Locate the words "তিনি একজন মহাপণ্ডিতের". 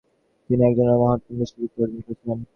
0.49-1.47